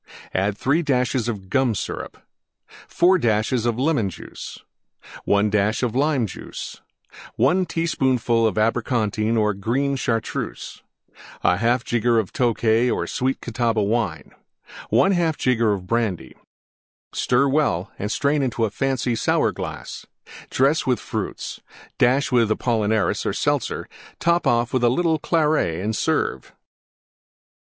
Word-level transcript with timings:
3 0.55 0.81
dashes 0.81 1.29
Gum 1.29 1.75
Syrup 1.75 2.17
4 2.87 3.19
dashes 3.19 3.67
Lemon 3.67 4.09
Juice. 4.09 4.57
1 5.25 5.51
dash 5.51 5.83
Lime 5.83 6.25
Juice. 6.25 6.81
1 7.35 7.67
teaspoonful 7.67 8.51
Abricontine 8.51 9.37
or 9.37 9.53
green 9.53 9.95
Chartreuse. 9.95 10.81
1/2 11.43 11.83
jigger 11.83 12.23
Tokay 12.23 12.89
or 12.91 13.05
Sweet 13.05 13.41
Catawba 13.41 13.83
Wine. 13.83 14.31
1/2 14.91 15.37
jigger 15.37 15.77
Brandy. 15.77 16.33
Stir 17.13 17.47
well 17.47 17.91
and 17.99 18.11
strain 18.11 18.41
into 18.41 18.65
a 18.65 18.71
fancy 18.71 19.13
Sour 19.13 19.51
glass; 19.51 20.07
dress 20.49 20.87
with 20.87 20.99
Fruits; 20.99 21.61
dash 21.99 22.31
with 22.31 22.49
Apollinaris 22.49 23.23
or 23.23 23.33
Seltzer; 23.33 23.87
top 24.17 24.47
off 24.47 24.73
with 24.73 24.83
a 24.83 24.89
little 24.89 25.19
Claret 25.19 25.79
and 25.79 25.95
serve. 25.95 26.55